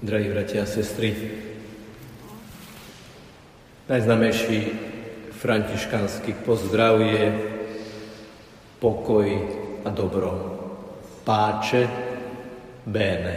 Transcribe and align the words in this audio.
drahí 0.00 0.32
bratia 0.32 0.64
a 0.64 0.66
sestry. 0.66 1.12
Najznamejší 3.84 4.60
františkanský 5.36 6.40
pozdrav 6.40 7.04
je 7.04 7.24
pokoj 8.80 9.28
a 9.84 9.88
dobro. 9.92 10.30
Páče, 11.20 11.84
bene. 12.88 13.36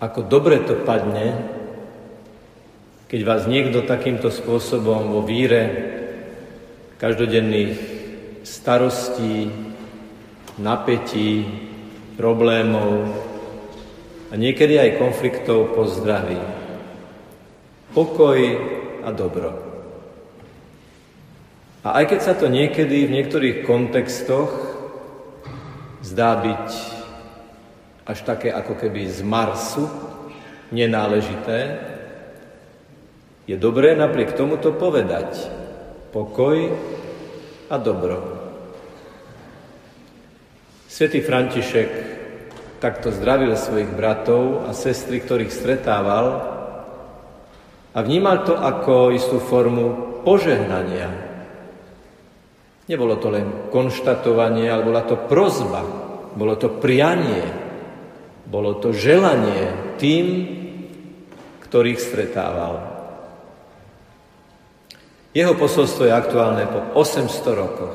Ako 0.00 0.24
dobre 0.24 0.64
to 0.64 0.80
padne, 0.88 1.36
keď 3.12 3.20
vás 3.28 3.44
niekto 3.44 3.84
takýmto 3.84 4.32
spôsobom 4.32 5.12
vo 5.12 5.20
víre 5.20 5.62
každodenných 6.96 7.76
starostí, 8.40 9.52
napätí, 10.56 11.44
problémov 12.16 13.21
a 14.32 14.34
niekedy 14.40 14.80
aj 14.80 14.96
konfliktov 14.96 15.76
pozdraví. 15.76 16.40
Pokoj 17.92 18.38
a 19.04 19.12
dobro. 19.12 19.52
A 21.84 22.00
aj 22.00 22.16
keď 22.16 22.20
sa 22.24 22.32
to 22.32 22.48
niekedy 22.48 23.04
v 23.04 23.14
niektorých 23.20 23.68
kontextoch 23.68 24.48
zdá 26.00 26.40
byť 26.40 26.68
až 28.08 28.18
také 28.24 28.48
ako 28.48 28.80
keby 28.80 29.04
z 29.04 29.20
Marsu, 29.20 29.84
nenáležité, 30.72 31.92
je 33.44 33.60
dobré 33.60 33.92
napriek 33.92 34.32
tomuto 34.32 34.72
povedať 34.72 35.44
pokoj 36.08 36.72
a 37.68 37.76
dobro. 37.76 38.40
Svetý 40.88 41.20
František 41.20 42.11
takto 42.82 43.14
zdravil 43.14 43.54
svojich 43.54 43.94
bratov 43.94 44.66
a 44.66 44.74
sestry, 44.74 45.22
ktorých 45.22 45.54
stretával 45.54 46.26
a 47.94 47.98
vnímal 48.02 48.42
to 48.42 48.58
ako 48.58 49.14
istú 49.14 49.38
formu 49.38 50.18
požehnania. 50.26 51.06
Nebolo 52.90 53.14
to 53.22 53.30
len 53.30 53.70
konštatovanie, 53.70 54.66
ale 54.66 54.82
bola 54.82 55.06
to 55.06 55.14
prozba, 55.14 55.86
bolo 56.34 56.58
to 56.58 56.82
prianie, 56.82 57.46
bolo 58.50 58.74
to 58.82 58.90
želanie 58.90 59.94
tým, 60.02 60.26
ktorých 61.62 62.02
stretával. 62.02 62.82
Jeho 65.30 65.54
posolstvo 65.54 66.10
je 66.10 66.12
aktuálne 66.12 66.66
po 66.66 66.98
800 66.98 67.30
rokoch. 67.54 67.94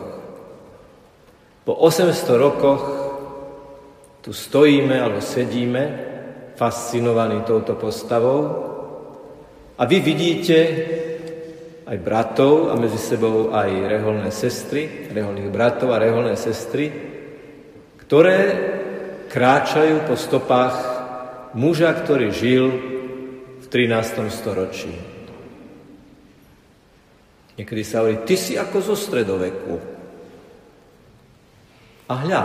Po 1.67 1.75
800 1.75 2.39
rokoch 2.39 3.06
tu 4.27 4.35
stojíme 4.35 4.99
alebo 4.99 5.23
sedíme, 5.23 5.83
fascinovaní 6.59 7.47
touto 7.47 7.79
postavou 7.79 8.39
a 9.79 9.87
vy 9.87 10.03
vidíte 10.03 10.57
aj 11.87 11.95
bratov 12.03 12.67
a 12.67 12.75
medzi 12.75 12.99
sebou 12.99 13.55
aj 13.55 13.71
reholné 13.87 14.27
sestry, 14.35 15.07
reholných 15.07 15.47
bratov 15.47 15.95
a 15.95 16.03
reholné 16.03 16.35
sestry, 16.35 16.91
ktoré 18.03 18.39
kráčajú 19.31 20.03
po 20.03 20.19
stopách 20.19 20.75
muža, 21.55 21.95
ktorý 21.95 22.27
žil 22.35 22.65
v 23.63 23.65
13. 23.71 24.27
storočí. 24.27 24.91
Niekedy 27.55 27.81
sa 27.87 28.03
hovorí, 28.03 28.27
ty 28.27 28.35
si 28.35 28.59
ako 28.59 28.91
zo 28.91 28.95
stredoveku. 28.99 29.75
A 32.11 32.13
hľa, 32.27 32.43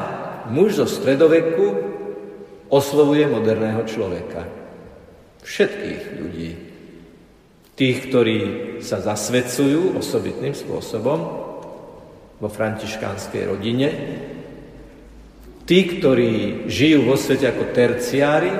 muž 0.51 0.83
zo 0.83 0.87
stredoveku 0.89 1.67
oslovuje 2.73 3.29
moderného 3.29 3.85
človeka. 3.85 4.49
Všetkých 5.45 6.03
ľudí. 6.17 6.51
Tých, 7.77 7.99
ktorí 8.09 8.39
sa 8.81 9.05
zasvedcujú 9.05 10.01
osobitným 10.01 10.57
spôsobom 10.57 11.21
vo 12.41 12.49
františkánskej 12.49 13.43
rodine, 13.47 13.89
tí, 15.69 15.79
ktorí 15.99 16.67
žijú 16.67 17.07
vo 17.07 17.17
svete 17.17 17.49
ako 17.49 17.65
terciári, 17.71 18.53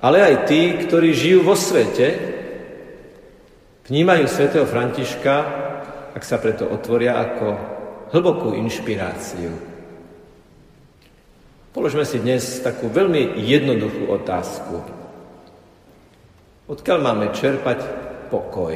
ale 0.00 0.18
aj 0.24 0.34
tí, 0.48 0.80
ktorí 0.80 1.12
žijú 1.12 1.44
vo 1.44 1.52
svete, 1.52 2.08
vnímajú 3.84 4.24
svätého 4.30 4.64
Františka, 4.64 5.34
ak 6.16 6.22
sa 6.24 6.40
preto 6.40 6.64
otvoria 6.72 7.20
ako 7.20 7.46
hlbokú 8.16 8.56
inšpiráciu. 8.56 9.69
Položme 11.70 12.02
si 12.02 12.18
dnes 12.18 12.42
takú 12.66 12.90
veľmi 12.90 13.38
jednoduchú 13.46 14.10
otázku. 14.10 14.82
Odkiaľ 16.66 16.98
máme 16.98 17.30
čerpať 17.30 17.78
pokoj? 18.26 18.74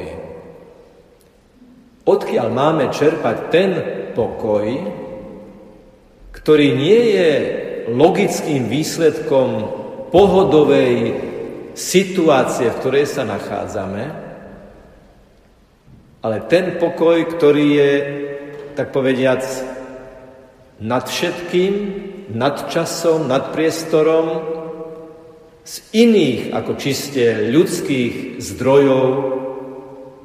Odkiaľ 2.07 2.47
máme 2.55 2.87
čerpať 2.95 3.51
ten 3.51 3.71
pokoj, 4.15 4.63
ktorý 6.31 6.67
nie 6.71 7.01
je 7.19 7.31
logickým 7.91 8.71
výsledkom 8.71 9.49
pohodovej 10.15 11.19
situácie, 11.75 12.71
v 12.71 12.79
ktorej 12.79 13.11
sa 13.11 13.27
nachádzame, 13.27 14.03
ale 16.23 16.37
ten 16.47 16.79
pokoj, 16.79 17.27
ktorý 17.27 17.67
je 17.75 17.91
tak 18.79 18.95
povediac, 18.95 19.43
nad 20.79 21.03
všetkým, 21.03 21.73
nad 22.33 22.69
časom, 22.71 23.27
nad 23.29 23.53
priestorom, 23.53 24.55
z 25.65 25.75
iných 25.97 26.53
ako 26.53 26.77
čiste 26.77 27.49
ľudských 27.49 28.37
zdrojov, 28.37 29.05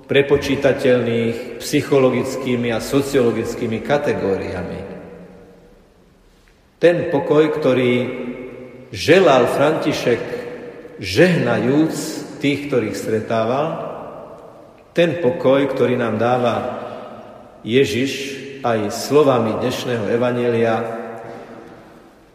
prepočítateľných 0.04 1.62
psychologickými 1.62 2.68
a 2.74 2.82
sociologickými 2.82 3.78
kategóriami. 3.80 4.80
Ten 6.76 7.08
pokoj, 7.08 7.44
ktorý 7.56 7.94
želal 8.90 9.46
František 9.48 10.22
žehnajúc 10.98 11.94
tých, 12.42 12.68
ktorých 12.68 12.96
stretával, 12.98 13.66
ten 14.92 15.22
pokoj, 15.22 15.70
ktorý 15.70 15.94
nám 15.94 16.18
dáva 16.18 16.54
Ježiš 17.62 18.12
aj 18.66 18.92
slovami 18.92 19.62
dnešného 19.62 20.10
Evanielia 20.10 20.74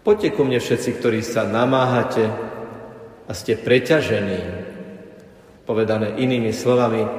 Poďte 0.06 0.38
ku 0.38 0.46
mne 0.46 0.62
všetci, 0.62 1.02
ktorí 1.02 1.26
sa 1.26 1.50
namáhate 1.50 2.30
a 3.26 3.32
ste 3.34 3.58
preťažení. 3.58 4.38
Povedané 5.66 6.22
inými 6.22 6.54
slovami, 6.54 7.10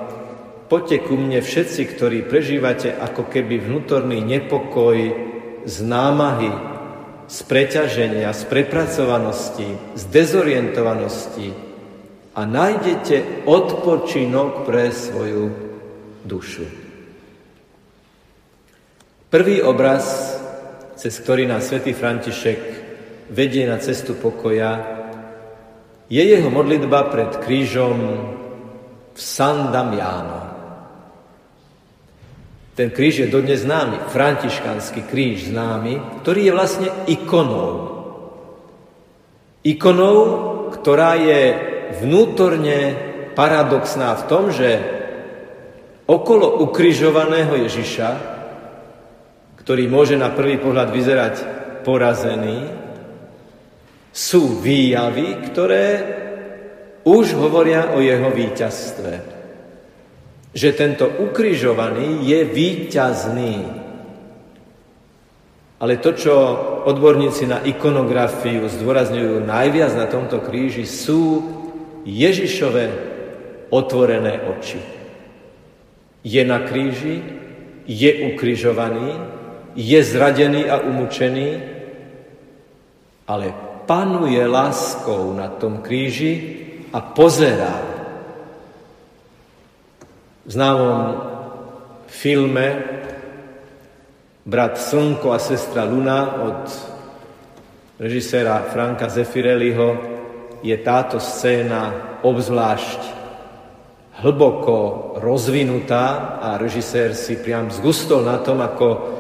poďte 0.70 1.02
ku 1.02 1.18
mne 1.18 1.42
všetci, 1.42 1.82
ktorí 1.82 2.22
prežívate 2.30 2.94
ako 2.94 3.26
keby 3.26 3.58
vnútorný 3.58 4.22
nepokoj 4.22 4.94
z 5.66 5.76
námahy, 5.82 6.54
z 7.26 7.38
preťaženia, 7.42 8.30
z 8.30 8.42
prepracovanosti, 8.46 9.98
z 9.98 10.02
dezorientovanosti 10.06 11.50
a 12.38 12.46
nájdete 12.46 13.50
odpočinok 13.50 14.62
pre 14.62 14.94
svoju 14.94 15.50
dušu. 16.22 16.70
Prvý 19.26 19.58
obraz, 19.58 20.38
cez 21.06 21.22
ktorý 21.22 21.46
nás 21.46 21.62
svätý 21.62 21.94
František 21.94 22.58
vedie 23.30 23.62
na 23.62 23.78
cestu 23.78 24.18
pokoja, 24.18 24.82
je 26.10 26.18
jeho 26.18 26.50
modlitba 26.50 27.06
pred 27.14 27.30
krížom 27.46 27.94
v 29.14 29.20
San 29.22 29.70
Damiano. 29.70 30.50
Ten 32.74 32.90
kríž 32.90 33.22
je 33.22 33.30
dodnes 33.30 33.62
známy, 33.62 34.10
františkanský 34.10 35.06
kríž 35.06 35.46
známy, 35.54 36.26
ktorý 36.26 36.50
je 36.50 36.56
vlastne 36.58 36.90
ikonou. 37.06 37.70
Ikonou, 39.62 40.18
ktorá 40.74 41.22
je 41.22 41.42
vnútorne 42.02 42.78
paradoxná 43.38 44.10
v 44.18 44.26
tom, 44.26 44.50
že 44.50 44.82
okolo 46.10 46.66
ukrižovaného 46.66 47.62
Ježiša 47.62 48.35
ktorý 49.66 49.90
môže 49.90 50.14
na 50.14 50.30
prvý 50.30 50.62
pohľad 50.62 50.94
vyzerať 50.94 51.34
porazený, 51.82 52.70
sú 54.14 54.62
výjavy, 54.62 55.42
ktoré 55.42 55.86
už 57.02 57.34
hovoria 57.34 57.90
o 57.90 57.98
jeho 57.98 58.30
víťazstve. 58.30 59.12
Že 60.54 60.70
tento 60.70 61.10
ukrižovaný 61.10 62.22
je 62.30 62.40
víťazný. 62.46 63.56
Ale 65.82 65.98
to, 65.98 66.14
čo 66.14 66.34
odborníci 66.86 67.50
na 67.50 67.58
ikonografiu 67.66 68.70
zdôrazňujú 68.70 69.42
najviac 69.42 69.98
na 69.98 70.06
tomto 70.06 70.46
kríži, 70.46 70.86
sú 70.86 71.42
Ježišove 72.06 72.84
otvorené 73.74 74.46
oči. 74.46 74.78
Je 76.22 76.42
na 76.46 76.62
kríži, 76.62 77.18
je 77.82 78.30
ukrižovaný, 78.30 79.35
je 79.76 80.00
zradený 80.00 80.72
a 80.72 80.80
umúčený, 80.80 81.50
ale 83.28 83.46
panuje 83.84 84.40
láskou 84.40 85.36
na 85.36 85.52
tom 85.52 85.84
kríži 85.84 86.64
a 86.90 87.04
pozerá. 87.04 87.76
V 90.46 90.50
známom 90.50 91.00
filme 92.08 92.66
Brat 94.46 94.78
Slnko 94.78 95.34
a 95.34 95.38
sestra 95.42 95.84
Luna 95.84 96.40
od 96.40 96.62
režiséra 97.98 98.62
Franka 98.70 99.10
Zeffirelliho 99.10 100.16
je 100.62 100.76
táto 100.80 101.18
scéna 101.20 102.16
obzvlášť 102.22 103.00
hlboko 104.22 104.76
rozvinutá 105.20 106.38
a 106.40 106.56
režisér 106.56 107.12
si 107.12 107.36
priam 107.36 107.68
zgustol 107.68 108.24
na 108.24 108.40
tom, 108.40 108.64
ako 108.64 109.15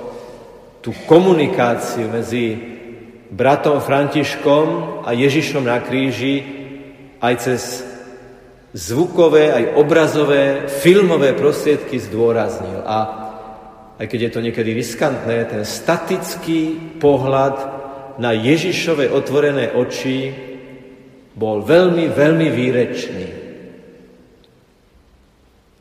tú 0.86 0.94
komunikáciu 1.10 2.06
medzi 2.06 2.54
bratom 3.34 3.82
Františkom 3.82 5.02
a 5.02 5.10
Ježišom 5.10 5.66
na 5.66 5.82
kríži 5.82 6.46
aj 7.18 7.34
cez 7.42 7.82
zvukové, 8.70 9.50
aj 9.50 9.82
obrazové, 9.82 10.70
filmové 10.70 11.34
prostriedky 11.34 11.98
zdôraznil. 11.98 12.86
A 12.86 12.96
aj 13.98 14.06
keď 14.06 14.20
je 14.22 14.30
to 14.30 14.44
niekedy 14.46 14.70
riskantné, 14.78 15.50
ten 15.50 15.66
statický 15.66 16.94
pohľad 17.02 17.56
na 18.22 18.30
Ježišove 18.30 19.10
otvorené 19.10 19.74
oči 19.74 20.30
bol 21.34 21.66
veľmi, 21.66 22.14
veľmi 22.14 22.46
výrečný. 22.46 23.28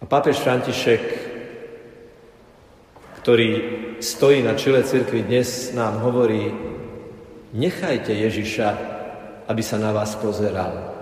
A 0.02 0.04
pápež 0.10 0.42
František, 0.42 1.25
ktorý 3.26 3.50
stojí 4.06 4.46
na 4.46 4.54
čele 4.54 4.86
cirkvi 4.86 5.26
dnes, 5.26 5.74
nám 5.74 5.98
hovorí, 5.98 6.54
nechajte 7.58 8.14
Ježiša, 8.14 8.70
aby 9.50 9.66
sa 9.66 9.82
na 9.82 9.90
vás 9.90 10.14
pozeral. 10.14 10.94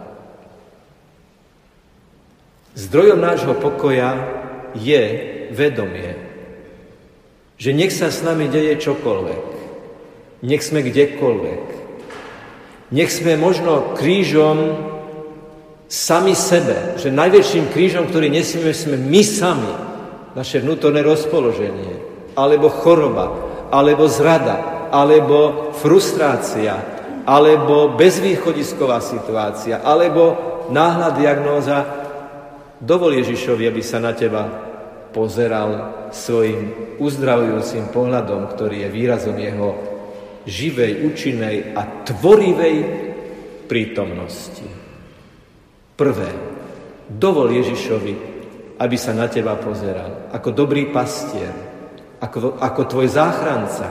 Zdrojom 2.79 3.19
nášho 3.19 3.59
pokoja 3.59 4.15
je 4.71 5.03
vedomie, 5.51 6.15
že 7.59 7.75
nech 7.75 7.91
sa 7.91 8.07
s 8.07 8.23
nami 8.23 8.47
deje 8.47 8.79
čokoľvek. 8.79 9.43
Nech 10.47 10.63
sme 10.63 10.79
kdekoľvek. 10.79 11.63
Nech 12.95 13.11
sme 13.11 13.35
možno 13.35 13.99
krížom 13.99 14.79
sami 15.91 16.39
sebe, 16.39 16.95
že 16.95 17.11
najväčším 17.11 17.67
krížom, 17.75 18.07
ktorý 18.07 18.31
nesieme, 18.31 18.71
sme 18.71 18.95
my 18.95 19.21
sami, 19.27 19.73
naše 20.33 20.65
vnútorné 20.65 21.05
rozpoloženie, 21.05 21.92
alebo 22.33 22.69
choroba, 22.69 23.30
alebo 23.74 24.06
zrada, 24.06 24.89
alebo 24.94 25.71
frustrácia, 25.74 26.77
alebo 27.25 27.95
bezvýchodisková 27.95 29.00
situácia, 29.00 29.81
alebo 29.81 30.38
náhla 30.69 31.15
diagnóza, 31.15 31.81
dovol 32.83 33.18
Ježišovi, 33.24 33.63
aby 33.65 33.81
sa 33.81 33.97
na 34.03 34.12
teba 34.12 34.44
pozeral 35.13 36.03
svojim 36.12 36.97
uzdravujúcim 37.00 37.89
pohľadom, 37.94 38.50
ktorý 38.53 38.86
je 38.86 38.89
výrazom 38.89 39.38
jeho 39.38 39.69
živej, 40.44 41.07
účinnej 41.07 41.71
a 41.77 42.03
tvorivej 42.03 42.77
prítomnosti. 43.69 44.68
Prvé, 45.94 46.29
dovol 47.07 47.53
Ježišovi, 47.63 48.13
aby 48.81 48.97
sa 49.00 49.15
na 49.15 49.31
teba 49.31 49.56
pozeral 49.56 50.33
ako 50.33 50.50
dobrý 50.51 50.91
pastier, 50.91 51.72
ako, 52.23 52.55
ako 52.63 52.81
tvoj 52.87 53.07
záchranca, 53.11 53.87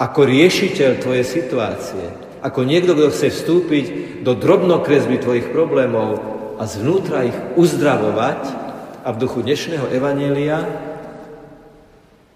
ako 0.00 0.20
riešiteľ 0.24 0.90
tvojej 1.04 1.26
situácie, 1.26 2.04
ako 2.40 2.64
niekto, 2.64 2.96
kto 2.96 3.12
chce 3.12 3.28
vstúpiť 3.28 3.84
do 4.24 4.32
drobnokresby 4.32 5.20
tvojich 5.20 5.52
problémov 5.52 6.18
a 6.56 6.64
zvnútra 6.64 7.28
ich 7.28 7.36
uzdravovať 7.60 8.40
a 9.04 9.08
v 9.12 9.20
duchu 9.20 9.44
dnešného 9.44 9.92
evanielia 9.92 10.64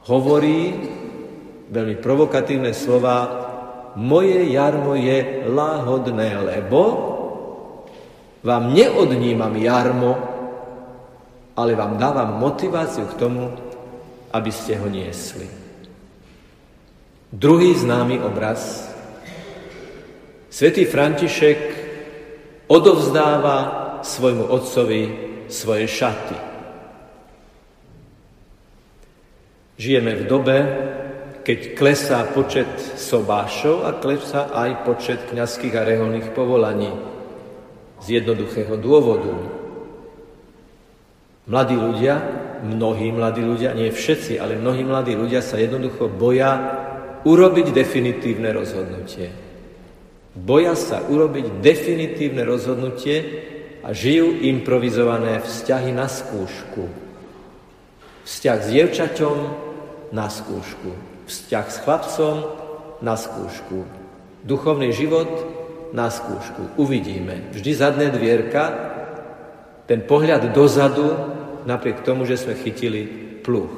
hovorí 0.05 0.93
veľmi 1.73 1.97
provokatívne 1.99 2.77
slova 2.77 3.49
moje 3.97 4.53
jarmo 4.53 4.93
je 4.93 5.49
láhodné, 5.49 6.29
lebo 6.45 6.83
vám 8.45 8.71
neodnímam 8.71 9.57
jarmo, 9.57 10.13
ale 11.57 11.73
vám 11.73 11.97
dávam 11.97 12.37
motiváciu 12.37 13.09
k 13.11 13.19
tomu, 13.19 13.66
aby 14.37 14.53
ste 14.53 14.77
ho 14.77 14.85
niesli. 14.93 15.49
Druhý 17.33 17.73
známy 17.73 18.21
obraz. 18.21 18.85
Svetý 20.53 20.85
František 20.85 21.61
odovzdáva 22.69 23.59
svojmu 24.05 24.45
otcovi 24.53 25.03
svoje 25.49 25.89
šaty. 25.89 26.37
Žijeme 29.77 30.13
v 30.17 30.25
dobe, 30.25 30.59
keď 31.45 31.77
klesá 31.77 32.25
počet 32.33 32.69
sobášov 32.97 33.85
a 33.85 33.93
klesá 33.97 34.49
aj 34.51 34.89
počet 34.89 35.21
kňazských 35.29 35.75
a 35.77 35.87
reholných 35.87 36.33
povolaní. 36.33 36.91
Z 38.01 38.21
jednoduchého 38.23 38.77
dôvodu. 38.81 39.37
Mladí 41.47 41.77
ľudia, 41.79 42.19
mnohí 42.63 43.13
mladí 43.13 43.43
ľudia, 43.45 43.77
nie 43.77 43.93
všetci, 43.93 44.41
ale 44.41 44.61
mnohí 44.61 44.85
mladí 44.85 45.13
ľudia 45.13 45.45
sa 45.45 45.61
jednoducho 45.61 46.09
boja 46.09 46.53
urobiť 47.27 47.75
definitívne 47.75 48.55
rozhodnutie. 48.55 49.33
Boja 50.37 50.77
sa 50.77 51.01
urobiť 51.01 51.65
definitívne 51.65 52.45
rozhodnutie 52.45 53.17
a 53.81 53.91
žijú 53.97 54.37
improvizované 54.45 55.41
vzťahy 55.41 55.91
na 55.97 56.07
skúšku. 56.07 56.85
Vzťah 58.27 58.59
s 58.59 58.67
dievčaťom, 58.71 59.37
na 60.15 60.31
skúšku. 60.31 60.91
Vzťah 61.27 61.67
s 61.67 61.77
chlapcom 61.83 62.37
na 63.03 63.19
skúšku. 63.19 63.87
Duchovný 64.47 64.95
život 64.95 65.29
na 65.91 66.11
skúšku. 66.11 66.79
Uvidíme. 66.79 67.51
Vždy 67.51 67.71
zadné 67.75 68.07
dvierka, 68.15 68.95
ten 69.87 70.03
pohľad 70.03 70.51
dozadu, 70.55 71.15
napriek 71.67 72.07
tomu, 72.07 72.25
že 72.25 72.39
sme 72.39 72.55
chytili 72.55 73.05
pluch. 73.43 73.75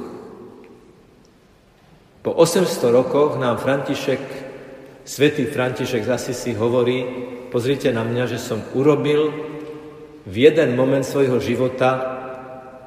Po 2.20 2.30
800 2.36 2.92
rokoch 2.92 3.40
nám 3.40 3.56
František, 3.56 4.20
svätý 5.08 5.48
František 5.48 6.04
zasi 6.04 6.36
si 6.36 6.52
hovorí, 6.52 7.00
pozrite 7.48 7.88
na 7.88 8.04
mňa, 8.04 8.24
že 8.28 8.38
som 8.38 8.60
urobil 8.76 9.32
v 10.28 10.34
jeden 10.36 10.76
moment 10.76 11.00
svojho 11.00 11.40
života 11.40 12.20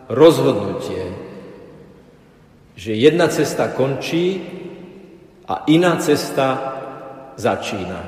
rozhodnutie, 0.05 1.09
že 2.77 2.93
jedna 2.93 3.25
cesta 3.33 3.73
končí 3.73 4.45
a 5.49 5.65
iná 5.65 5.97
cesta 5.97 6.47
začína. 7.33 7.99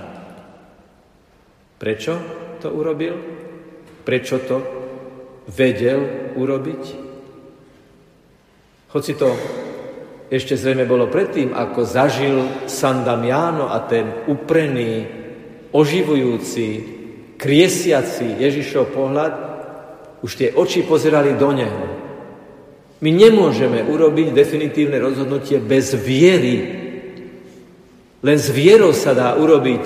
Prečo 1.82 2.13
to 2.62 2.70
urobil? 2.70 3.18
Prečo 4.06 4.38
to 4.46 4.83
vedel 5.48 6.34
urobiť? 6.38 6.84
Hoci 8.94 9.12
to 9.18 9.30
ešte 10.34 10.58
zrejme 10.58 10.90
bolo 10.90 11.10
predtým, 11.10 11.54
ako 11.54 11.82
zažil 11.86 12.66
San 12.66 13.06
Damiano 13.06 13.70
a 13.70 13.82
ten 13.86 14.26
uprený, 14.30 15.06
oživujúci, 15.74 16.68
kriesiaci 17.38 18.42
Ježišov 18.42 18.94
pohľad, 18.94 19.34
už 20.24 20.32
tie 20.34 20.50
oči 20.56 20.86
pozerali 20.88 21.36
do 21.36 21.50
neho. 21.52 21.86
My 23.04 23.12
nemôžeme 23.12 23.84
urobiť 23.84 24.32
definitívne 24.32 24.96
rozhodnutie 24.96 25.60
bez 25.60 25.92
viery. 25.92 26.56
Len 28.24 28.38
s 28.40 28.48
vierou 28.48 28.96
sa 28.96 29.12
dá 29.12 29.36
urobiť 29.36 29.84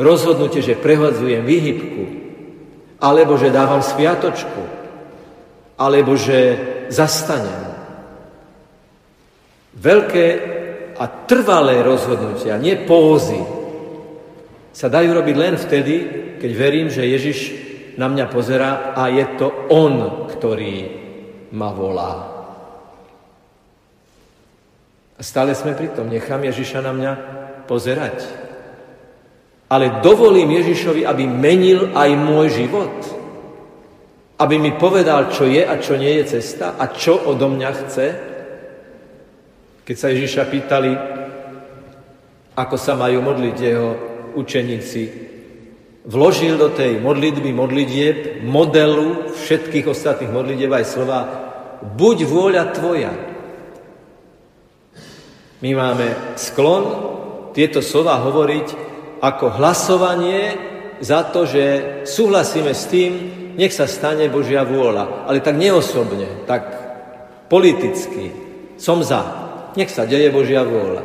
rozhodnutie, 0.00 0.64
že 0.64 0.80
prehľadzujem 0.80 1.44
výhybku, 1.44 2.02
alebo 3.02 3.36
že 3.36 3.52
dávam 3.52 3.84
sviatočku, 3.84 4.77
alebo 5.78 6.18
že 6.18 6.38
zastanem. 6.90 7.70
Veľké 9.78 10.26
a 10.98 11.04
trvalé 11.06 11.78
rozhodnutia, 11.86 12.58
nie 12.58 12.74
pózy, 12.82 13.38
sa 14.74 14.90
dajú 14.90 15.10
robiť 15.14 15.36
len 15.38 15.54
vtedy, 15.54 15.94
keď 16.42 16.50
verím, 16.54 16.86
že 16.90 17.06
Ježiš 17.06 17.38
na 17.98 18.06
mňa 18.06 18.26
pozerá 18.30 18.94
a 18.94 19.10
je 19.10 19.26
to 19.38 19.50
On, 19.70 20.26
ktorý 20.30 20.76
ma 21.50 21.70
volá. 21.74 22.38
A 25.18 25.20
stále 25.26 25.50
sme 25.58 25.74
pri 25.74 25.90
tom. 25.90 26.06
Nechám 26.06 26.46
Ježiša 26.46 26.78
na 26.78 26.94
mňa 26.94 27.12
pozerať. 27.66 28.22
Ale 29.66 29.98
dovolím 29.98 30.54
Ježišovi, 30.62 31.02
aby 31.02 31.26
menil 31.26 31.90
aj 31.90 32.10
môj 32.14 32.46
život. 32.54 32.94
Aby 34.38 34.62
mi 34.62 34.72
povedal, 34.78 35.34
čo 35.34 35.50
je 35.50 35.66
a 35.66 35.74
čo 35.82 35.98
nie 35.98 36.22
je 36.22 36.38
cesta 36.38 36.78
a 36.78 36.94
čo 36.94 37.18
odo 37.26 37.50
mňa 37.50 37.70
chce. 37.74 38.06
Keď 39.82 39.96
sa 39.98 40.08
Ježiša 40.14 40.42
pýtali, 40.46 40.92
ako 42.54 42.76
sa 42.78 42.94
majú 42.94 43.18
modliť 43.22 43.56
jeho 43.58 43.90
učeníci, 44.38 45.02
vložil 46.06 46.54
do 46.54 46.70
tej 46.70 47.02
modlitby 47.02 47.50
modlitieb 47.52 48.46
modelu 48.46 49.34
všetkých 49.34 49.90
ostatných 49.90 50.32
modlitieb 50.32 50.72
aj 50.72 50.86
slova 50.86 51.20
buď 51.82 52.16
vôľa 52.26 52.64
tvoja. 52.74 53.12
My 55.58 55.70
máme 55.74 56.38
sklon 56.38 56.84
tieto 57.50 57.82
slova 57.82 58.22
hovoriť 58.22 58.68
ako 59.18 59.58
hlasovanie 59.58 60.54
za 61.02 61.26
to, 61.26 61.46
že 61.46 61.64
súhlasíme 62.06 62.70
s 62.70 62.86
tým, 62.86 63.12
nech 63.58 63.74
sa 63.74 63.90
stane 63.90 64.30
Božia 64.30 64.62
vôľa. 64.62 65.26
Ale 65.26 65.42
tak 65.42 65.58
neosobne, 65.58 66.46
tak 66.46 66.62
politicky. 67.50 68.30
Som 68.78 69.02
za. 69.02 69.26
Nech 69.74 69.90
sa 69.90 70.06
deje 70.06 70.30
Božia 70.30 70.62
vôľa. 70.62 71.02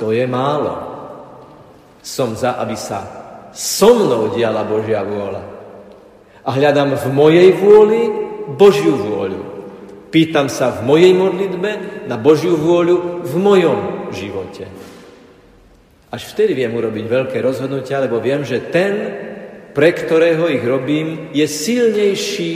To 0.00 0.08
je 0.10 0.24
málo. 0.24 0.90
Som 2.00 2.32
za, 2.32 2.56
aby 2.56 2.74
sa 2.74 3.22
so 3.52 3.92
mnou 3.92 4.32
diala 4.32 4.64
Božia 4.64 5.04
vôľa. 5.04 5.44
A 6.42 6.50
hľadám 6.56 6.96
v 6.96 7.06
mojej 7.12 7.48
vôli 7.54 8.02
Božiu 8.56 8.96
vôľu. 8.96 9.52
Pýtam 10.08 10.48
sa 10.48 10.72
v 10.72 10.84
mojej 10.88 11.12
modlitbe 11.14 11.70
na 12.08 12.16
Božiu 12.16 12.56
vôľu 12.56 13.24
v 13.24 13.34
mojom 13.36 13.78
živote. 14.12 14.68
Až 16.12 16.28
vtedy 16.28 16.52
viem 16.52 16.72
urobiť 16.72 17.04
veľké 17.08 17.38
rozhodnutia, 17.40 18.04
lebo 18.04 18.20
viem, 18.20 18.44
že 18.44 18.68
ten, 18.68 18.92
pre 19.72 19.90
ktorého 19.96 20.48
ich 20.52 20.64
robím, 20.64 21.32
je 21.32 21.48
silnejší 21.48 22.52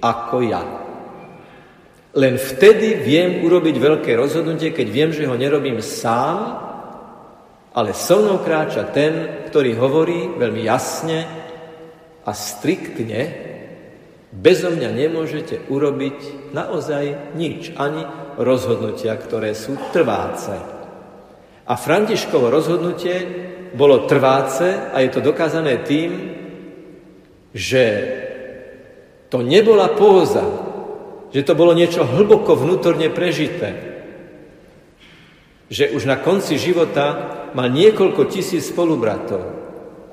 ako 0.00 0.36
ja. 0.48 0.64
Len 2.18 2.34
vtedy 2.40 3.04
viem 3.04 3.44
urobiť 3.44 3.76
veľké 3.76 4.16
rozhodnutie, 4.16 4.72
keď 4.72 4.86
viem, 4.88 5.10
že 5.12 5.28
ho 5.28 5.36
nerobím 5.36 5.78
sám, 5.84 6.66
ale 7.76 7.94
so 7.94 8.18
mnou 8.18 8.42
kráča 8.42 8.90
ten, 8.90 9.44
ktorý 9.46 9.76
hovorí 9.78 10.34
veľmi 10.34 10.62
jasne 10.66 11.18
a 12.24 12.32
striktne, 12.32 13.20
bezo 14.32 14.72
mňa 14.72 14.90
nemôžete 14.92 15.68
urobiť 15.68 16.50
naozaj 16.56 17.36
nič, 17.38 17.76
ani 17.76 18.02
rozhodnutia, 18.40 19.14
ktoré 19.20 19.52
sú 19.52 19.76
trváce. 19.92 20.56
A 21.68 21.74
Františkovo 21.76 22.48
rozhodnutie 22.48 23.16
bolo 23.76 24.08
trváce 24.08 24.88
a 24.88 25.04
je 25.04 25.10
to 25.12 25.20
dokázané 25.20 25.84
tým, 25.84 26.37
že 27.52 27.84
to 29.28 29.44
nebola 29.44 29.92
póza, 29.92 30.44
že 31.32 31.44
to 31.44 31.52
bolo 31.52 31.76
niečo 31.76 32.04
hlboko 32.04 32.56
vnútorne 32.56 33.12
prežité. 33.12 33.76
Že 35.68 35.92
už 35.92 36.08
na 36.08 36.16
konci 36.16 36.56
života 36.56 37.36
mal 37.52 37.68
niekoľko 37.68 38.32
tisíc 38.32 38.72
spolubratov. 38.72 39.44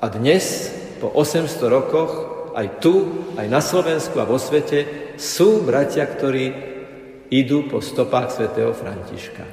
A 0.04 0.12
dnes, 0.12 0.68
po 1.00 1.08
800 1.08 1.48
rokoch, 1.72 2.12
aj 2.52 2.80
tu, 2.84 3.24
aj 3.40 3.46
na 3.48 3.64
Slovensku 3.64 4.16
a 4.20 4.28
vo 4.28 4.36
svete, 4.36 5.12
sú 5.16 5.64
bratia, 5.64 6.04
ktorí 6.04 6.52
idú 7.32 7.64
po 7.68 7.80
stopách 7.80 8.36
svätého 8.36 8.76
Františka. 8.76 9.44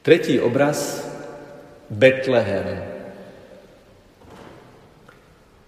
Tretí 0.00 0.40
obraz 0.40 1.04
Betlehem. 1.92 2.89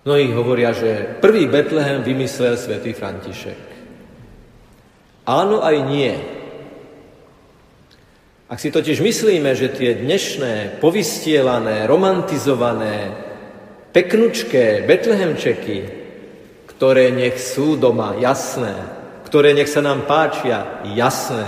Mnohí 0.03 0.35
hovoria, 0.35 0.75
že 0.75 1.19
prvý 1.23 1.47
Betlehem 1.47 2.03
vymyslel 2.03 2.59
svätý 2.59 2.91
František. 2.91 3.71
Áno 5.23 5.63
aj 5.63 5.77
nie. 5.87 6.11
Ak 8.51 8.59
si 8.59 8.75
totiž 8.75 8.99
myslíme, 8.99 9.55
že 9.55 9.71
tie 9.71 9.95
dnešné, 10.03 10.83
povystielané, 10.83 11.87
romantizované, 11.87 13.15
peknučké 13.95 14.83
betlehemčeky, 14.91 15.79
ktoré 16.67 17.15
nech 17.15 17.39
sú 17.39 17.79
doma 17.79 18.19
jasné, 18.19 18.75
ktoré 19.23 19.55
nech 19.55 19.71
sa 19.71 19.87
nám 19.87 20.03
páčia 20.11 20.83
jasné, 20.99 21.47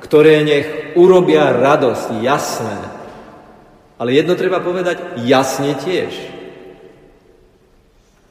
ktoré 0.00 0.40
nech 0.40 0.96
urobia 0.96 1.52
radosť 1.52 2.08
jasné. 2.24 2.78
Ale 4.00 4.16
jedno 4.16 4.32
treba 4.40 4.64
povedať 4.64 5.20
jasne 5.28 5.76
tiež. 5.76 6.29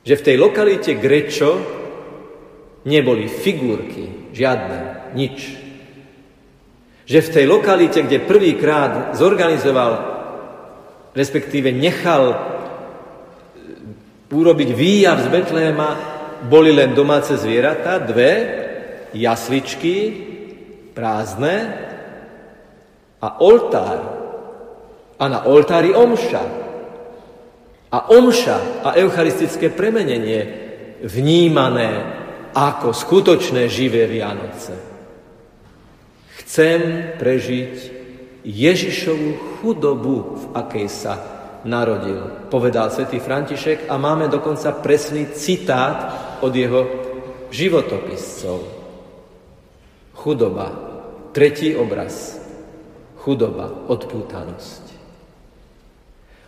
Že 0.09 0.15
v 0.17 0.25
tej 0.25 0.37
lokalite 0.41 0.97
Grečo 0.97 1.51
neboli 2.89 3.29
figurky, 3.29 4.33
žiadne, 4.33 5.13
nič 5.13 5.69
že 7.09 7.25
v 7.25 7.33
tej 7.33 7.45
lokalite, 7.49 8.05
kde 8.05 8.21
prvýkrát 8.21 9.17
zorganizoval, 9.17 9.91
respektíve 11.17 11.73
nechal 11.73 12.23
e, 12.29 12.37
urobiť 14.29 14.69
výjav 14.77 15.17
z 15.25 15.27
Betléma, 15.33 15.89
boli 16.45 16.69
len 16.69 16.93
domáce 16.93 17.33
zvieratá, 17.33 17.97
dve, 17.97 18.33
jasličky, 19.17 19.97
prázdne 20.93 21.73
a 23.17 23.41
oltár. 23.41 23.99
A 25.17 25.25
na 25.25 25.49
oltári 25.49 25.89
omša. 25.89 26.58
A 27.89 28.13
omša 28.13 28.85
a 28.85 28.93
eucharistické 28.93 29.73
premenenie 29.73 30.41
vnímané 31.01 31.89
ako 32.53 32.93
skutočné 32.93 33.65
živé 33.65 34.05
Vianoce. 34.05 34.77
Chcem 36.43 37.13
prežiť 37.17 37.73
Ježišovú 38.45 39.61
chudobu, 39.61 40.15
v 40.37 40.45
akej 40.57 40.87
sa 40.89 41.13
narodil, 41.67 42.47
povedal 42.47 42.87
svätý 42.89 43.19
František 43.19 43.91
a 43.91 43.99
máme 43.99 44.31
dokonca 44.31 44.71
presný 44.79 45.29
citát 45.35 46.15
od 46.39 46.53
jeho 46.55 46.81
životopiscov. 47.51 48.57
Chudoba, 50.15 50.67
tretí 51.35 51.75
obraz. 51.75 52.39
Chudoba, 53.19 53.67
odpútanosť. 53.91 54.83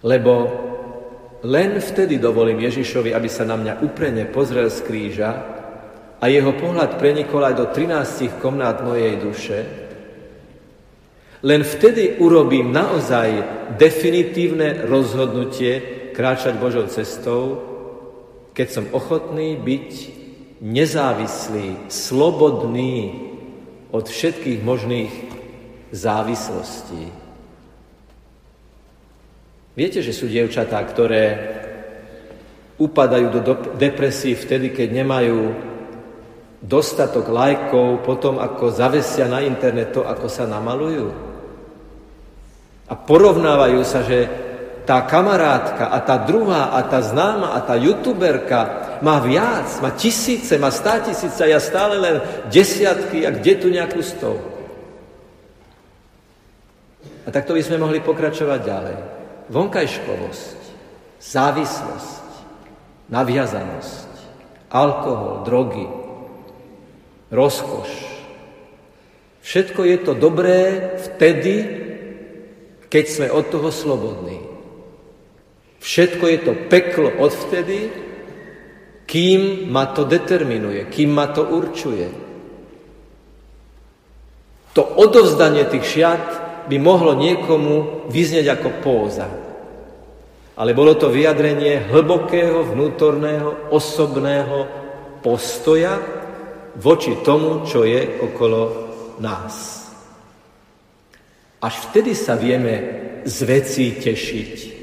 Lebo 0.08 0.34
len 1.42 1.82
vtedy 1.82 2.22
dovolím 2.22 2.62
Ježišovi, 2.62 3.14
aby 3.14 3.30
sa 3.30 3.46
na 3.46 3.58
mňa 3.58 3.74
úprene 3.82 4.30
pozrel 4.30 4.70
z 4.70 4.80
kríža 4.86 5.32
a 6.22 6.26
jeho 6.30 6.54
pohľad 6.54 7.02
prenikol 7.02 7.42
aj 7.42 7.56
do 7.58 7.66
13 7.74 8.38
komnát 8.38 8.86
mojej 8.86 9.18
duše, 9.18 9.60
len 11.42 11.66
vtedy 11.66 12.22
urobím 12.22 12.70
naozaj 12.70 13.30
definitívne 13.74 14.86
rozhodnutie 14.86 15.82
kráčať 16.14 16.62
Božou 16.62 16.86
cestou, 16.86 17.44
keď 18.54 18.68
som 18.70 18.86
ochotný 18.94 19.58
byť 19.58 19.90
nezávislý, 20.62 21.90
slobodný 21.90 23.18
od 23.90 24.06
všetkých 24.06 24.62
možných 24.62 25.14
závislostí. 25.90 27.10
Viete, 29.72 30.04
že 30.04 30.12
sú 30.12 30.28
dievčatá, 30.28 30.84
ktoré 30.84 31.24
upadajú 32.76 33.28
do 33.32 33.42
depresí 33.80 34.36
vtedy, 34.36 34.76
keď 34.76 34.88
nemajú 34.92 35.40
dostatok 36.60 37.32
lajkov 37.32 38.04
potom, 38.04 38.42
ako 38.42 38.74
zavesia 38.74 39.32
na 39.32 39.40
internet 39.42 39.96
to, 39.96 40.04
ako 40.04 40.28
sa 40.28 40.44
namalujú? 40.44 41.08
A 42.92 42.94
porovnávajú 42.94 43.82
sa, 43.88 44.04
že 44.04 44.28
tá 44.84 45.06
kamarátka 45.06 45.94
a 45.94 46.04
tá 46.04 46.20
druhá 46.20 46.76
a 46.76 46.84
tá 46.84 47.00
známa 47.00 47.54
a 47.56 47.64
tá 47.64 47.78
youtuberka 47.78 49.00
má 49.00 49.22
viac, 49.24 49.80
má 49.80 49.94
tisíce, 49.96 50.58
má 50.58 50.74
stá 50.74 51.00
tisíce 51.00 51.40
ja 51.48 51.62
stále 51.62 51.96
len 52.02 52.20
desiatky 52.52 53.24
a 53.24 53.32
kde 53.32 53.54
tu 53.56 53.68
nejakú 53.70 54.02
stov. 54.04 54.42
A 57.24 57.30
takto 57.30 57.54
by 57.54 57.62
sme 57.62 57.78
mohli 57.78 58.02
pokračovať 58.02 58.60
ďalej. 58.66 59.21
Vonkajškovosť, 59.52 60.60
závislosť, 61.20 62.24
naviazanosť, 63.12 64.12
alkohol, 64.72 65.44
drogy, 65.44 65.88
rozkoš. 67.28 67.92
Všetko 69.44 69.82
je 69.84 69.98
to 70.00 70.14
dobré 70.16 70.60
vtedy, 70.96 71.56
keď 72.88 73.06
sme 73.08 73.28
od 73.28 73.46
toho 73.52 73.70
slobodní. 73.76 74.40
Všetko 75.82 76.26
je 76.32 76.40
to 76.40 76.54
peklo 76.72 77.10
odvtedy, 77.10 77.92
kým 79.04 79.68
ma 79.68 79.92
to 79.92 80.08
determinuje, 80.08 80.88
kým 80.88 81.12
ma 81.12 81.28
to 81.28 81.44
určuje. 81.44 82.08
To 84.72 84.84
odovzdanie 84.88 85.68
tých 85.68 85.84
šiat 85.84 86.51
by 86.68 86.78
mohlo 86.82 87.18
niekomu 87.18 88.06
vyznieť 88.12 88.60
ako 88.60 88.70
póza. 88.84 89.28
Ale 90.58 90.78
bolo 90.78 90.94
to 90.94 91.10
vyjadrenie 91.10 91.90
hlbokého, 91.90 92.68
vnútorného, 92.70 93.74
osobného 93.74 94.68
postoja 95.24 95.98
voči 96.78 97.22
tomu, 97.26 97.66
čo 97.66 97.82
je 97.88 98.20
okolo 98.22 98.62
nás. 99.18 99.88
Až 101.62 101.74
vtedy 101.90 102.18
sa 102.18 102.38
vieme 102.38 102.74
z 103.26 103.38
vecí 103.46 103.86
tešiť. 103.98 104.82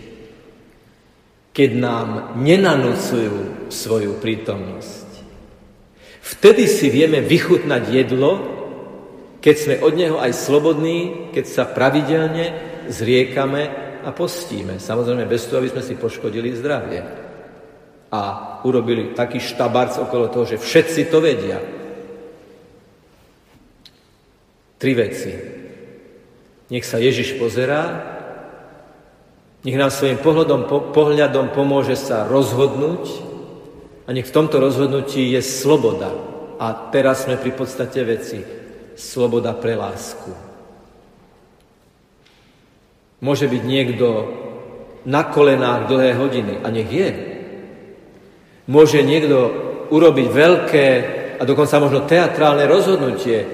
keď 1.58 1.74
nám 1.74 2.38
nenanúcujú 2.38 3.66
svoju 3.66 4.22
prítomnosť. 4.22 5.10
Vtedy 6.22 6.70
si 6.70 6.86
vieme 6.86 7.18
vychutnať 7.18 7.82
jedlo, 7.90 8.57
keď 9.38 9.54
sme 9.56 9.74
od 9.82 9.94
neho 9.94 10.16
aj 10.18 10.32
slobodní, 10.34 11.30
keď 11.30 11.44
sa 11.46 11.64
pravidelne 11.66 12.54
zriekame 12.90 13.70
a 14.02 14.10
postíme. 14.10 14.82
Samozrejme 14.82 15.30
bez 15.30 15.46
toho, 15.46 15.62
aby 15.62 15.70
sme 15.70 15.82
si 15.84 15.94
poškodili 15.94 16.58
zdravie. 16.58 17.00
A 18.08 18.20
urobili 18.64 19.12
taký 19.12 19.38
štabarc 19.38 20.00
okolo 20.00 20.32
toho, 20.32 20.44
že 20.48 20.56
všetci 20.58 21.12
to 21.12 21.18
vedia. 21.20 21.58
Tri 24.78 24.92
veci. 24.96 25.32
Nech 26.68 26.84
sa 26.84 26.98
Ježiš 26.98 27.36
pozerá, 27.36 28.16
nech 29.66 29.74
nám 29.74 29.90
svojim 29.90 30.20
pohľadom, 30.22 30.70
po, 30.70 30.78
pohľadom 30.94 31.50
pomôže 31.50 31.98
sa 31.98 32.28
rozhodnúť 32.28 33.04
a 34.06 34.14
nech 34.14 34.28
v 34.28 34.34
tomto 34.34 34.62
rozhodnutí 34.62 35.34
je 35.34 35.42
sloboda. 35.44 36.12
A 36.58 36.90
teraz 36.90 37.26
sme 37.26 37.38
pri 37.38 37.52
podstate 37.54 38.02
veci. 38.02 38.57
Sloboda 38.98 39.54
pre 39.54 39.78
lásku. 39.78 40.34
Môže 43.22 43.46
byť 43.46 43.62
niekto 43.62 44.06
na 45.06 45.22
kolenách 45.22 45.86
dlhé 45.86 46.18
hodiny 46.18 46.54
a 46.58 46.68
nech 46.74 46.90
je. 46.90 47.10
Môže 48.66 49.06
niekto 49.06 49.54
urobiť 49.94 50.26
veľké 50.26 50.86
a 51.38 51.42
dokonca 51.46 51.78
možno 51.78 52.10
teatrálne 52.10 52.66
rozhodnutie. 52.66 53.46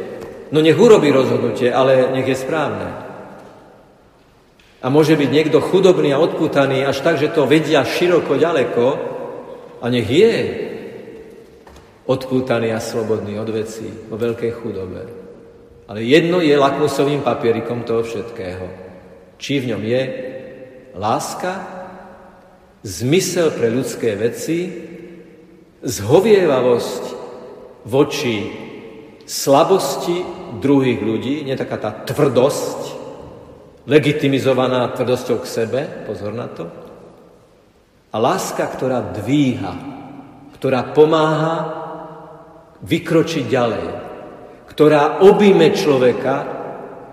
No 0.48 0.64
nech 0.64 0.80
urobí 0.80 1.12
rozhodnutie, 1.12 1.68
ale 1.68 2.08
nech 2.16 2.24
je 2.24 2.40
správne. 2.40 2.88
A 4.80 4.86
môže 4.88 5.16
byť 5.16 5.28
niekto 5.28 5.60
chudobný 5.60 6.12
a 6.12 6.20
odputaný 6.20 6.88
až 6.88 7.04
tak, 7.04 7.20
že 7.20 7.32
to 7.32 7.44
vedia 7.44 7.84
široko 7.84 8.36
ďaleko, 8.36 8.84
a 9.84 9.86
nech 9.92 10.08
je 10.08 10.32
odpútaný 12.08 12.72
a 12.72 12.80
slobodný 12.80 13.36
od 13.36 13.52
vecí 13.52 13.84
vo 14.08 14.16
veľkej 14.16 14.52
chudobe. 14.56 15.23
Ale 15.84 16.00
jedno 16.00 16.40
je 16.40 16.56
lakmusovým 16.56 17.20
papierikom 17.20 17.84
toho 17.84 18.00
všetkého. 18.00 18.66
Či 19.36 19.60
v 19.60 19.68
ňom 19.74 19.82
je 19.84 20.02
láska, 20.96 21.52
zmysel 22.80 23.52
pre 23.52 23.68
ľudské 23.68 24.16
veci, 24.16 24.72
zhovievavosť 25.84 27.04
voči 27.84 28.36
slabosti 29.28 30.24
druhých 30.60 31.00
ľudí, 31.00 31.44
nie 31.44 31.56
taká 31.56 31.76
tá 31.76 31.90
tvrdosť, 31.92 32.80
legitimizovaná 33.84 34.88
tvrdosťou 34.96 35.44
k 35.44 35.46
sebe, 35.48 35.80
pozor 36.08 36.32
na 36.32 36.48
to, 36.48 36.64
a 38.14 38.16
láska, 38.16 38.64
ktorá 38.70 39.02
dvíha, 39.12 39.74
ktorá 40.54 40.94
pomáha 40.94 41.56
vykročiť 42.80 43.44
ďalej, 43.44 43.84
ktorá 44.74 45.22
objíme 45.22 45.70
človeka, 45.70 46.34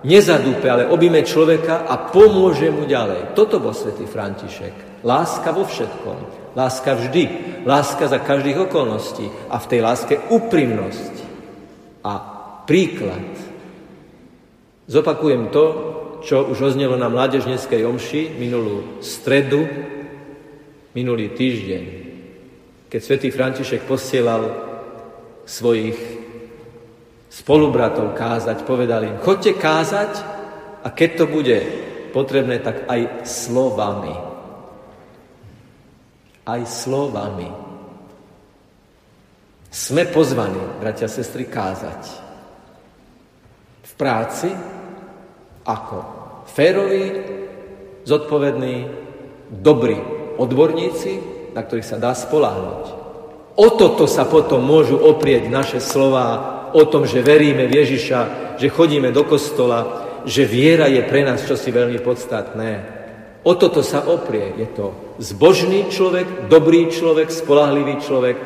nezadúpe, 0.01 0.65
ale 0.65 0.89
objíme 0.89 1.21
človeka 1.21 1.85
a 1.85 2.09
pomôže 2.09 2.73
mu 2.73 2.89
ďalej. 2.89 3.37
Toto 3.37 3.61
bol 3.61 3.71
svätý 3.71 4.09
František. 4.09 5.05
Láska 5.05 5.53
vo 5.53 5.65
všetkom. 5.65 6.53
Láska 6.57 6.97
vždy. 6.97 7.23
Láska 7.63 8.09
za 8.09 8.17
každých 8.17 8.65
okolností. 8.65 9.29
A 9.53 9.61
v 9.61 9.69
tej 9.69 9.79
láske 9.85 10.17
úprimnosť. 10.33 11.13
A 12.01 12.13
príklad. 12.65 13.29
Zopakujem 14.89 15.53
to, 15.53 15.65
čo 16.25 16.49
už 16.49 16.73
oznelo 16.73 16.97
na 16.97 17.09
mládežneckej 17.09 17.81
omši 17.85 18.37
minulú 18.37 19.01
stredu 19.01 19.65
minulý 20.91 21.31
týždeň, 21.31 21.83
keď 22.91 23.01
svätý 23.01 23.31
František 23.31 23.87
posielal 23.87 24.43
svojich 25.47 26.20
spolubratov 27.31 28.11
kázať, 28.11 28.67
povedal 28.67 29.07
im, 29.07 29.23
chodte 29.23 29.55
kázať 29.55 30.11
a 30.83 30.91
keď 30.91 31.09
to 31.15 31.25
bude 31.31 31.57
potrebné, 32.11 32.59
tak 32.59 32.83
aj 32.91 33.23
slovami. 33.23 34.11
Aj 36.43 36.61
slovami. 36.67 37.47
Sme 39.71 40.03
pozvaní, 40.11 40.59
bratia 40.83 41.07
a 41.07 41.15
sestry, 41.15 41.47
kázať. 41.47 42.03
V 43.87 43.91
práci 43.95 44.51
ako 45.63 45.97
férový, 46.51 47.23
zodpovedný, 48.03 48.91
dobrý 49.47 49.95
odborníci, 50.35 51.13
na 51.55 51.63
ktorých 51.63 51.87
sa 51.87 52.01
dá 52.01 52.11
spoláhnuť. 52.11 52.83
O 53.55 53.67
toto 53.79 54.03
sa 54.03 54.27
potom 54.27 54.59
môžu 54.63 54.99
oprieť 54.99 55.47
naše 55.47 55.79
slova 55.79 56.60
o 56.73 56.83
tom, 56.87 57.07
že 57.07 57.25
veríme 57.25 57.67
v 57.67 57.83
Ježiša, 57.83 58.19
že 58.57 58.71
chodíme 58.71 59.11
do 59.11 59.23
kostola, 59.23 60.07
že 60.25 60.45
viera 60.45 60.85
je 60.87 61.01
pre 61.05 61.25
nás 61.25 61.43
čosi 61.45 61.73
veľmi 61.73 61.99
podstatné. 62.01 62.69
O 63.41 63.57
toto 63.57 63.81
sa 63.81 64.05
oprie. 64.05 64.53
Je 64.57 64.69
to 64.69 65.17
zbožný 65.17 65.89
človek, 65.89 66.45
dobrý 66.45 66.93
človek, 66.93 67.33
spolahlivý 67.33 67.97
človek, 67.97 68.37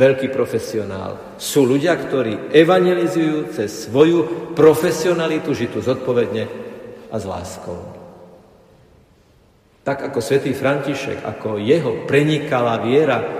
veľký 0.00 0.32
profesionál. 0.32 1.36
Sú 1.36 1.68
ľudia, 1.68 1.92
ktorí 1.92 2.52
evangelizujú 2.56 3.52
cez 3.52 3.84
svoju 3.84 4.52
profesionalitu, 4.56 5.52
žitú 5.52 5.84
zodpovedne 5.84 6.48
a 7.12 7.16
s 7.20 7.24
láskou. 7.28 7.76
Tak 9.84 10.12
ako 10.12 10.20
svätý 10.24 10.56
František, 10.56 11.20
ako 11.24 11.60
jeho 11.60 12.08
prenikala 12.08 12.80
viera 12.80 13.39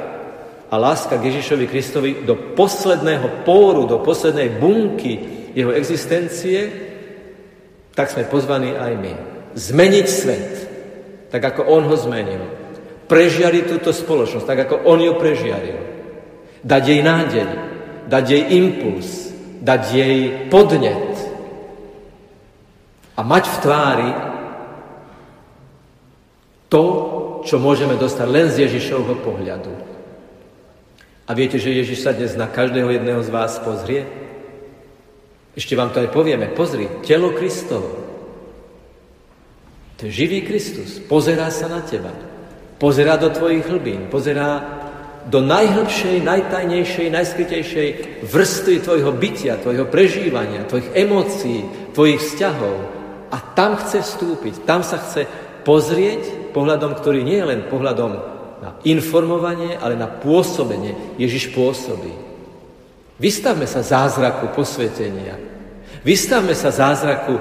a 0.70 0.74
láska 0.78 1.18
k 1.18 1.26
Ježišovi 1.35 1.66
Kristovi 1.66 2.11
do 2.22 2.54
posledného 2.54 3.42
póru, 3.42 3.90
do 3.90 3.98
poslednej 3.98 4.54
bunky 4.54 5.18
jeho 5.50 5.74
existencie, 5.74 6.70
tak 7.90 8.14
sme 8.14 8.30
pozvaní 8.30 8.78
aj 8.78 8.92
my. 8.94 9.12
Zmeniť 9.59 10.06
svet, 10.06 10.52
tak 11.35 11.42
ako 11.42 11.66
on 11.66 11.83
ho 11.90 11.96
zmenil. 11.98 12.42
Prežiariť 13.11 13.64
túto 13.66 13.90
spoločnosť, 13.90 14.46
tak 14.46 14.59
ako 14.70 14.87
on 14.87 15.02
ju 15.02 15.12
prežiaril. 15.18 15.80
Dať 16.62 16.83
jej 16.87 17.02
nádej, 17.02 17.50
dať 18.06 18.24
jej 18.30 18.42
impuls, 18.54 19.35
dať 19.59 19.83
jej 19.90 20.16
podnet. 20.46 21.18
A 23.18 23.26
mať 23.26 23.44
v 23.50 23.56
tvári 23.59 24.11
to, 26.70 26.85
čo 27.42 27.59
môžeme 27.59 27.98
dostať 27.98 28.26
len 28.30 28.46
z 28.46 28.70
Ježišovho 28.70 29.18
pohľadu. 29.26 29.90
A 31.31 31.35
viete, 31.38 31.62
že 31.62 31.71
Ježiš 31.71 32.03
sa 32.03 32.11
dnes 32.11 32.35
na 32.35 32.51
každého 32.51 32.90
jedného 32.90 33.23
z 33.23 33.31
vás 33.31 33.62
pozrie? 33.62 34.03
Ešte 35.55 35.79
vám 35.79 35.95
to 35.95 36.03
aj 36.03 36.11
povieme. 36.11 36.51
Pozri, 36.51 36.90
telo 37.07 37.31
Kristovo. 37.31 38.03
To 40.03 40.11
je 40.11 40.27
živý 40.27 40.43
Kristus. 40.43 40.99
Pozerá 40.99 41.47
sa 41.55 41.71
na 41.71 41.87
teba. 41.87 42.11
Pozerá 42.83 43.14
do 43.14 43.31
tvojich 43.31 43.62
hlbín. 43.62 44.11
Pozerá 44.11 44.59
do 45.31 45.38
najhlbšej, 45.38 46.19
najtajnejšej, 46.19 47.14
najskrytejšej 47.14 47.88
vrstvy 48.27 48.75
tvojho 48.83 49.14
bytia, 49.14 49.62
tvojho 49.62 49.87
prežívania, 49.87 50.66
tvojich 50.66 50.90
emócií, 50.99 51.95
tvojich 51.95 52.19
vzťahov. 52.19 52.77
A 53.31 53.38
tam 53.55 53.79
chce 53.79 54.03
vstúpiť, 54.03 54.66
tam 54.66 54.83
sa 54.83 54.99
chce 54.99 55.31
pozrieť 55.62 56.51
pohľadom, 56.51 56.99
ktorý 56.99 57.23
nie 57.23 57.38
je 57.38 57.47
len 57.55 57.61
pohľadom 57.71 58.39
na 58.61 58.77
informovanie, 58.85 59.77
ale 59.77 59.96
na 59.96 60.07
pôsobenie. 60.07 61.16
Ježiš 61.16 61.53
pôsobí. 61.57 62.12
Vystavme 63.20 63.64
sa 63.64 63.85
zázraku 63.85 64.53
posvetenia. 64.53 65.37
Vystavme 66.01 66.57
sa 66.57 66.73
zázraku 66.73 67.37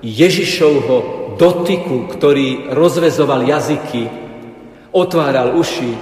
Ježišovho 0.00 0.96
dotyku, 1.36 2.08
ktorý 2.08 2.72
rozvezoval 2.72 3.44
jazyky, 3.44 4.08
otváral 4.92 5.56
uši, 5.56 5.92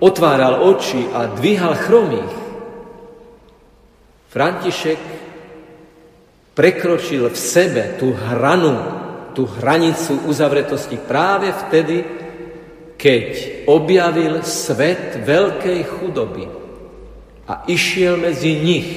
otváral 0.00 0.64
oči 0.64 1.04
a 1.12 1.28
dvíhal 1.32 1.76
chromých. 1.76 2.34
František 4.28 5.00
prekročil 6.52 7.28
v 7.28 7.38
sebe 7.38 7.96
tú 7.96 8.12
hranu 8.12 8.98
tú 9.38 9.46
hranicu 9.46 10.26
uzavretosti 10.26 10.98
práve 10.98 11.54
vtedy, 11.54 12.02
keď 12.98 13.26
objavil 13.70 14.42
svet 14.42 15.22
veľkej 15.22 15.80
chudoby 15.86 16.44
a 17.46 17.62
išiel 17.70 18.18
medzi 18.18 18.58
nich 18.58 18.90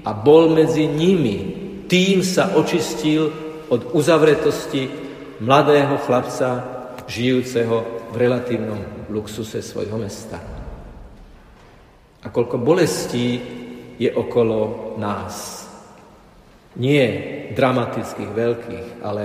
a 0.00 0.16
bol 0.16 0.48
medzi 0.56 0.88
nimi. 0.88 1.62
Tým 1.84 2.24
sa 2.24 2.56
očistil 2.56 3.28
od 3.68 3.92
uzavretosti 3.92 4.88
mladého 5.44 6.00
chlapca, 6.00 6.48
žijúceho 7.04 8.08
v 8.10 8.14
relatívnom 8.16 8.80
luxuse 9.12 9.60
svojho 9.60 10.00
mesta. 10.00 10.40
A 12.24 12.26
koľko 12.32 12.56
bolestí 12.56 13.36
je 14.00 14.08
okolo 14.08 14.96
nás. 14.96 15.68
Nie 16.80 17.06
dramatických, 17.52 18.30
veľkých, 18.32 18.88
ale 19.04 19.22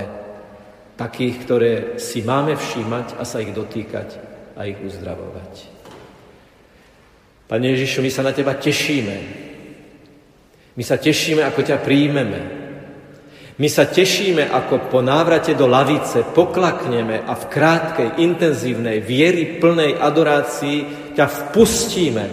takých, 1.00 1.36
ktoré 1.48 1.74
si 1.96 2.20
máme 2.20 2.60
všímať 2.60 3.16
a 3.16 3.24
sa 3.24 3.40
ich 3.40 3.56
dotýkať 3.56 4.20
a 4.60 4.68
ich 4.68 4.76
uzdravovať. 4.84 5.80
Pane 7.48 7.66
Ježišu, 7.72 8.04
my 8.04 8.12
sa 8.12 8.28
na 8.28 8.36
Teba 8.36 8.60
tešíme. 8.60 9.18
My 10.76 10.84
sa 10.84 11.00
tešíme, 11.00 11.40
ako 11.48 11.64
ťa 11.64 11.78
príjmeme. 11.80 12.42
My 13.60 13.68
sa 13.68 13.88
tešíme, 13.88 14.52
ako 14.52 14.92
po 14.92 15.00
návrate 15.00 15.56
do 15.56 15.68
lavice 15.68 16.24
poklakneme 16.36 17.24
a 17.24 17.34
v 17.36 17.44
krátkej, 17.48 18.10
intenzívnej, 18.24 19.04
viery 19.04 19.60
plnej 19.60 20.00
adorácii 20.00 21.12
ťa 21.16 21.26
vpustíme 21.28 22.26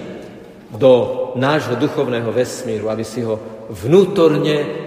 do 0.74 0.92
nášho 1.34 1.78
duchovného 1.78 2.30
vesmíru, 2.30 2.90
aby 2.90 3.02
si 3.02 3.26
ho 3.26 3.66
vnútorne 3.72 4.86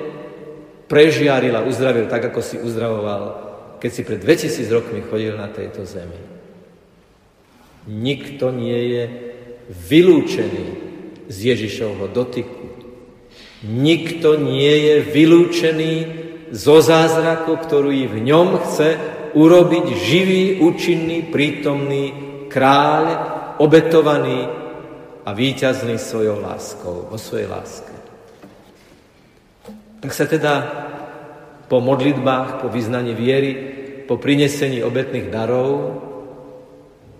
prežiaril 0.87 1.57
a 1.57 1.65
uzdravil 1.67 2.07
tak, 2.07 2.31
ako 2.31 2.39
si 2.39 2.55
uzdravoval, 2.61 3.48
keď 3.79 3.91
si 3.91 4.01
pred 4.03 4.19
2000 4.19 4.75
rokmi 4.75 4.99
chodil 5.07 5.33
na 5.39 5.47
tejto 5.47 5.87
zemi. 5.87 6.19
Nikto 7.87 8.51
nie 8.51 8.79
je 8.93 9.03
vylúčený 9.71 10.65
z 11.31 11.37
Ježišovho 11.55 12.11
dotyku. 12.11 12.67
Nikto 13.63 14.35
nie 14.39 14.71
je 14.87 14.95
vylúčený 15.03 15.93
zo 16.51 16.81
zázraku, 16.83 17.55
ktorý 17.55 18.07
v 18.07 18.17
ňom 18.23 18.49
chce 18.67 18.89
urobiť 19.33 19.85
živý, 19.95 20.43
účinný, 20.59 21.29
prítomný 21.29 22.13
kráľ, 22.49 23.05
obetovaný 23.61 24.49
a 25.25 25.29
víťazný 25.29 26.01
svojou 26.01 26.41
láskou, 26.41 27.05
vo 27.05 27.17
svojej 27.19 27.45
láske. 27.45 27.93
Tak 30.01 30.11
sa 30.15 30.25
teda 30.25 30.53
po 31.69 31.77
modlitbách, 31.77 32.65
po 32.65 32.67
vyznaní 32.67 33.13
viery, 33.13 33.51
po 34.09 34.17
prinesení 34.17 34.81
obetných 34.81 35.29
darov, 35.29 36.01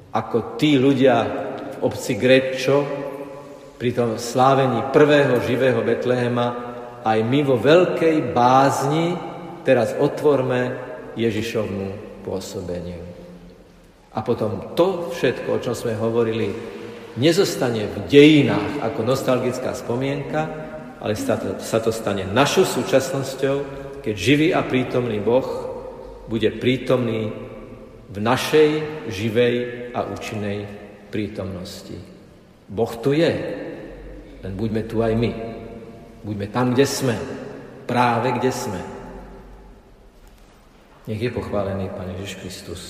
ako 0.10 0.58
tí 0.58 0.82
ľudia 0.82 1.16
v 1.22 1.76
obci 1.86 2.18
Grečo, 2.18 2.78
pri 3.80 3.96
tom 3.96 4.20
slávení 4.20 4.92
prvého 4.92 5.40
živého 5.40 5.80
Betlehema, 5.86 6.48
aj 7.06 7.20
my 7.24 7.40
vo 7.48 7.56
veľkej 7.56 8.36
bázni 8.36 9.16
teraz 9.64 9.96
otvorme 9.96 10.76
Ježišovmu 11.16 12.22
pôsobeniu. 12.28 13.00
A 14.12 14.20
potom 14.20 14.76
to 14.76 15.14
všetko, 15.16 15.48
o 15.48 15.62
čom 15.64 15.78
sme 15.78 15.96
hovorili, 15.96 16.52
nezostane 17.16 17.88
v 17.88 17.98
dejinách 18.10 18.84
ako 18.84 19.00
nostalgická 19.06 19.72
spomienka, 19.78 20.42
ale 21.00 21.16
sa 21.16 21.40
to, 21.40 21.56
sa 21.64 21.80
to 21.80 21.96
stane 21.96 22.28
našou 22.28 22.68
súčasnosťou, 22.68 23.88
keď 24.04 24.16
živý 24.16 24.48
a 24.56 24.64
prítomný 24.64 25.20
Boh 25.20 25.48
bude 26.30 26.50
prítomný 26.56 27.34
v 28.10 28.18
našej 28.18 28.70
živej 29.10 29.56
a 29.94 30.06
účinnej 30.10 30.66
prítomnosti. 31.14 31.98
Boh 32.70 32.94
tu 33.02 33.14
je, 33.18 33.34
len 34.46 34.54
buďme 34.54 34.86
tu 34.86 35.02
aj 35.02 35.14
my. 35.18 35.32
Buďme 36.24 36.48
tam, 36.54 36.74
kde 36.74 36.86
sme. 36.86 37.16
Práve 37.90 38.38
kde 38.38 38.52
sme. 38.54 38.82
Nech 41.10 41.22
je 41.22 41.34
pochválený 41.34 41.90
Pán 41.90 42.14
Ježiš 42.18 42.38
Kristus. 42.38 42.82